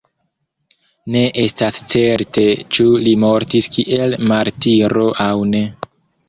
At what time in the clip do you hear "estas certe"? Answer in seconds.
1.41-2.45